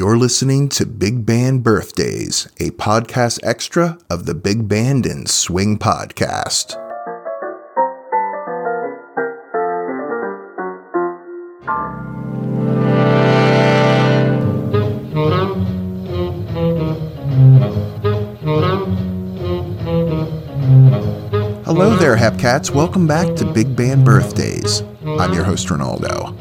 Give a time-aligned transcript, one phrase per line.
[0.00, 5.78] You're listening to Big Band Birthdays, a podcast extra of the Big Band and Swing
[5.78, 6.72] podcast.
[21.66, 22.74] Hello there, Hepcats.
[22.74, 24.82] Welcome back to Big Band Birthdays.
[25.04, 26.39] I'm your host, Ronaldo.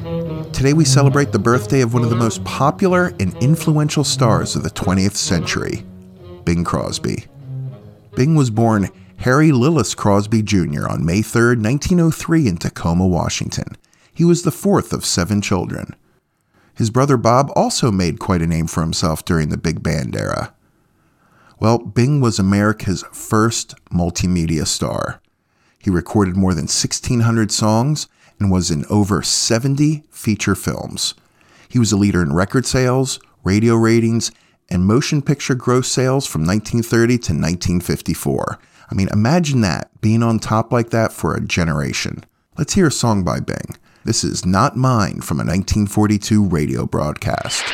[0.59, 4.63] Today we celebrate the birthday of one of the most popular and influential stars of
[4.63, 5.85] the 20th century,
[6.43, 7.27] Bing Crosby.
[8.13, 10.85] Bing was born Harry Lillis Crosby Jr.
[10.89, 13.77] on May 3, 1903, in Tacoma, Washington.
[14.13, 15.95] He was the fourth of seven children.
[16.75, 20.53] His brother Bob also made quite a name for himself during the big band era.
[21.61, 25.21] Well, Bing was America's first multimedia star.
[25.81, 28.09] He recorded more than 1,600 songs
[28.39, 31.13] and was in over 70 feature films.
[31.69, 34.31] He was a leader in record sales, radio ratings,
[34.69, 38.59] and motion picture gross sales from 1930 to 1954.
[38.91, 42.23] I mean, imagine that, being on top like that for a generation.
[42.57, 43.77] Let's hear a song by Bing.
[44.03, 47.65] This is Not Mine from a 1942 radio broadcast.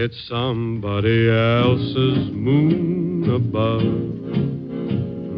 [0.00, 3.82] It's somebody else's moon above,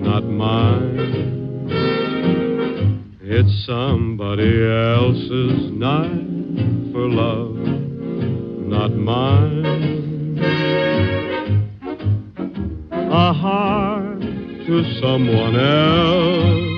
[0.04, 1.70] not mine.
[3.22, 9.64] It's somebody else's night for love, not mine.
[12.92, 16.68] A heart to someone else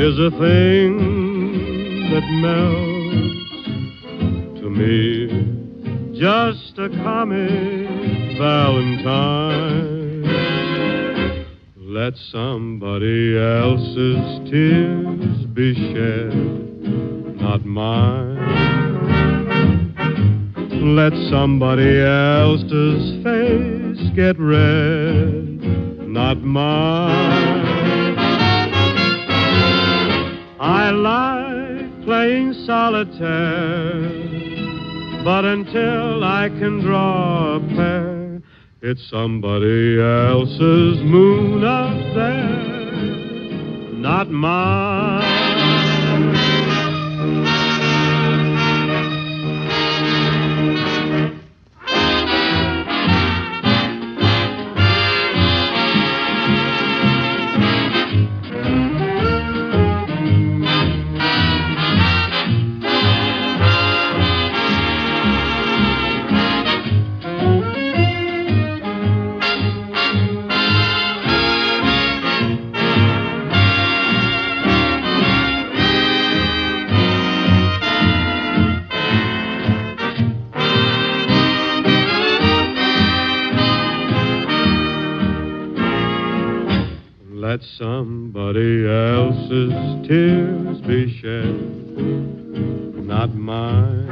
[0.00, 0.96] is a thing
[2.12, 3.44] that melts
[4.62, 5.53] to me
[6.24, 10.24] just a comic valentine.
[11.76, 16.34] Let somebody else's tears be shed,
[17.42, 18.38] not mine.
[20.96, 25.60] Let somebody else's face get red,
[26.08, 28.16] not mine.
[30.58, 34.33] I like playing solitaire
[35.24, 38.42] but until I can draw a pair,
[38.82, 45.33] it's somebody else's moon up there, not mine.
[87.54, 91.54] Let somebody else's tears be shed,
[93.06, 94.08] not mine.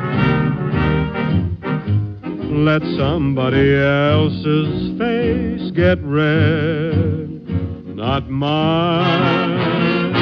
[2.65, 7.49] Let somebody else's face get red,
[7.97, 10.15] not mine.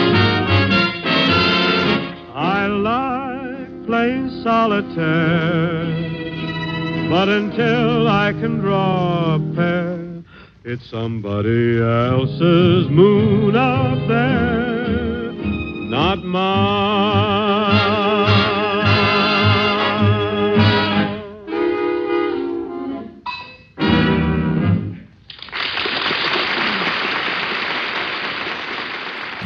[2.35, 5.85] I like playing solitaire,
[7.11, 10.10] but until I can draw a pair.
[10.63, 16.61] It's somebody else's moon up there, not mine.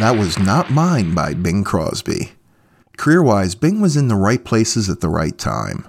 [0.00, 2.32] That was Not Mine by Bing Crosby.
[2.96, 5.86] Career wise, Bing was in the right places at the right time.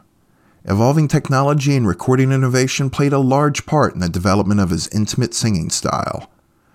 [0.67, 5.35] Evolving technology and recording innovation played a large part in the development of his intimate
[5.35, 6.31] singing style.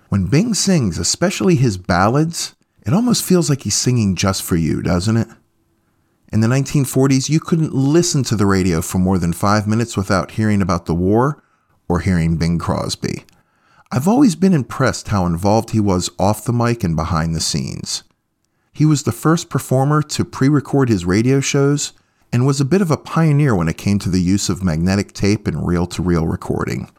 [0.07, 2.55] When Bing sings, especially his ballads,
[2.85, 5.27] it almost feels like he's singing just for you, doesn't it?
[6.31, 10.31] In the 1940s, you couldn't listen to the radio for more than five minutes without
[10.31, 11.43] hearing about the war
[11.89, 13.25] or hearing Bing Crosby.
[13.91, 18.03] I've always been impressed how involved he was off the mic and behind the scenes.
[18.71, 21.91] He was the first performer to pre record his radio shows
[22.31, 25.13] and was a bit of a pioneer when it came to the use of magnetic
[25.13, 26.89] tape and reel to reel recording.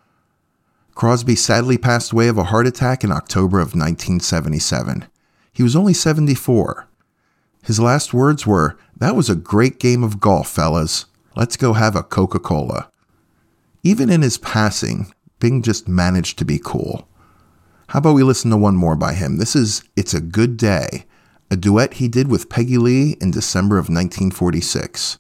[0.95, 5.07] Crosby sadly passed away of a heart attack in October of 1977.
[5.53, 6.89] He was only 74.
[7.65, 11.07] His last words were, That was a great game of golf, fellas.
[11.35, 12.91] Let's go have a Coca Cola.
[13.83, 17.09] Even in his passing, Bing just managed to be cool.
[17.89, 19.39] How about we listen to one more by him?
[19.39, 21.05] This is It's a Good Day,
[21.53, 25.19] a duet he did with Peggy Lee in December of 1946.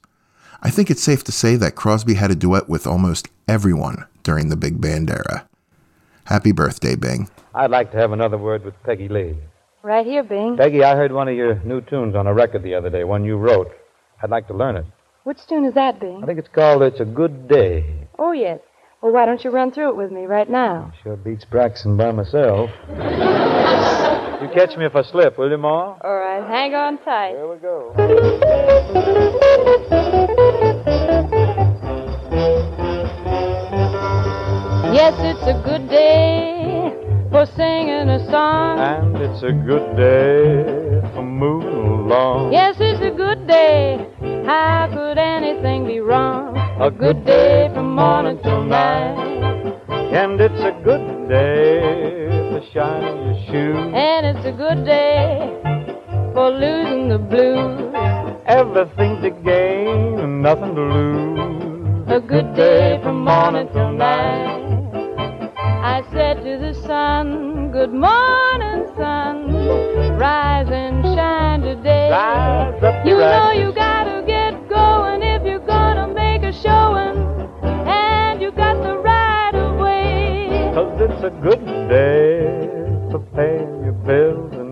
[0.63, 4.49] I think it's safe to say that Crosby had a duet with almost everyone during
[4.49, 5.47] the big band era.
[6.25, 7.29] Happy birthday, Bing.
[7.55, 9.37] I'd like to have another word with Peggy Lee.
[9.83, 10.57] Right here, Bing.
[10.57, 13.27] Peggy, I heard one of your new tunes on a record the other day, one
[13.27, 13.71] you wrote.
[14.23, 14.87] I'd like to learn it.
[15.25, 16.23] Which tune is that, Bing?
[16.23, 18.09] I think it's called It's a Good Day.
[18.19, 18.61] Oh, yes.
[19.03, 20.95] Well, why don't you run through it with me right now?
[21.03, 22.71] Sure beats Braxton by myself.
[24.43, 25.97] you catch me if I slip, will you, Ma?
[26.03, 27.31] All right, hang on tight.
[27.31, 27.95] Here we go.
[34.93, 36.93] Yes, it's a good day
[37.31, 38.79] for singing a song.
[38.79, 42.53] And it's a good day for moving along.
[42.53, 44.07] Yes, it's a good day.
[44.45, 46.57] How could anything be wrong?
[46.81, 49.17] A good day from morning till night.
[50.13, 51.12] And it's a good
[52.73, 53.93] day for your shoes.
[53.95, 55.59] And it's a good day
[56.33, 57.95] for losing the blues.
[58.47, 62.09] Everything to gain and nothing to lose.
[62.09, 64.61] A good day from morning till night.
[65.85, 70.17] I said to the sun, Good morning, sun.
[70.19, 72.11] Rise and shine today.
[72.11, 73.82] Rise up, you know you gotta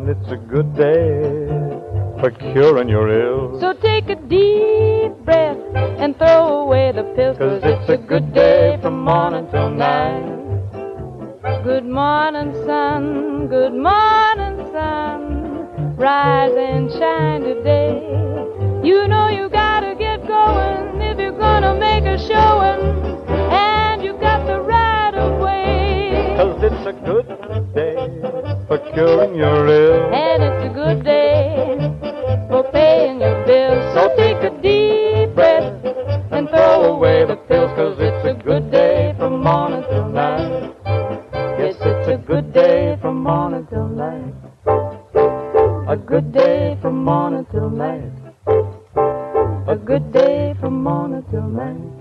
[0.00, 1.46] and it's a good day
[2.20, 3.60] for curing your ills.
[3.60, 7.36] So take a deep breath and throw away the pills.
[7.36, 10.38] Cause it's a good day from morning till night.
[11.64, 13.48] Good morning, sun.
[13.48, 15.96] Good morning, sun.
[15.96, 18.00] Rise and shine today.
[18.82, 22.80] You know you gotta get going if you're gonna make a showing.
[23.52, 26.34] And you got the right of way.
[26.38, 27.39] Cause it's a good
[28.92, 30.12] curing your ills.
[30.14, 31.76] And it's a good day
[32.48, 33.94] for paying your bills.
[33.94, 35.84] So take a deep breath
[36.32, 37.70] and throw away the pills.
[37.76, 40.74] Cause it's a good day from morning till night.
[41.58, 44.34] Yes, it's a good day from morning till night.
[45.88, 48.12] A good day from morning till night.
[49.68, 52.00] A good day from morning till night.